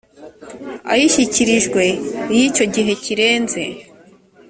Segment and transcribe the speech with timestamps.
[0.91, 1.83] ayishyikirijwe
[2.35, 3.63] iyo icyo gihe kirenze